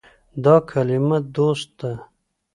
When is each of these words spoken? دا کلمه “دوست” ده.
دا 0.43 0.55
کلمه 0.69 1.17
“دوست” 1.35 1.69
ده. 1.79 1.91